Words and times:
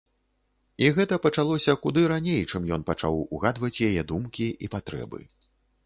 І 0.85 0.89
гэта 0.95 1.19
пачалося 1.25 1.75
куды 1.85 2.07
раней, 2.13 2.41
чым 2.51 2.67
ён 2.79 2.89
пачаў 2.91 3.23
угадваць 3.35 3.75
яе 3.93 4.01
думкі 4.15 4.47
і 4.67 4.73
патрэбы. 4.79 5.19